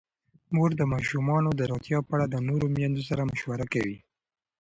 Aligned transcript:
مور 0.55 0.69
د 0.79 0.81
ماشومانو 0.93 1.49
د 1.59 1.61
روغتیا 1.71 1.99
په 2.05 2.11
اړه 2.15 2.25
د 2.29 2.35
نورو 2.47 2.65
میندو 2.75 3.01
سره 3.09 3.21
مشوره 3.31 3.65
کوي. 3.73 3.97